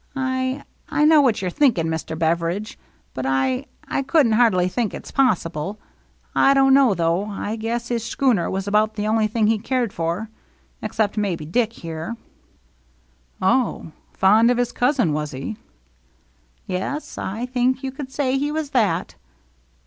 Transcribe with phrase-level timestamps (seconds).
[0.15, 2.17] I— I know what you're thinking, Mr.
[2.17, 2.75] Beveridge,
[3.13, 5.79] but I— I can't hardly think it's possible.
[6.33, 9.45] I don't know, though, I guess his schooner was about the 224 THE MERRT ANNE
[9.45, 10.29] only thing he cared for,
[10.81, 12.15] except maybe Dick here.""
[13.43, 15.57] Oh, fond of his cousin, was he?""
[16.65, 19.13] Yes, I think you could say he was that."